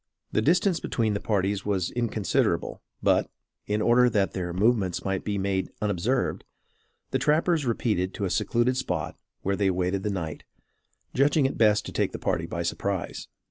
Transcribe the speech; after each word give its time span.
The 0.31 0.41
distance 0.41 0.79
between 0.79 1.13
the 1.13 1.19
parties 1.19 1.63
was 1.63 1.91
inconsiderable; 1.91 2.81
but, 3.03 3.29
in 3.67 3.83
order 3.83 4.09
that 4.09 4.33
their 4.33 4.51
movements 4.51 5.05
might 5.05 5.23
be 5.23 5.37
made 5.37 5.69
unobserved, 5.79 6.43
the 7.11 7.19
trappers 7.19 7.67
retreated 7.67 8.11
to 8.15 8.25
a 8.25 8.31
secluded 8.31 8.75
spot 8.77 9.15
where 9.43 9.55
they 9.55 9.67
awaited 9.67 10.01
the 10.01 10.09
night, 10.09 10.43
judging 11.13 11.45
it 11.45 11.55
best 11.55 11.85
to 11.85 11.91
take 11.91 12.13
the 12.13 12.17
party 12.17 12.47
by 12.47 12.63
surprise. 12.63 13.27